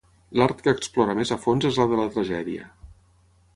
[0.39, 2.69] L'art que explora més a fons és la de la tragèdia.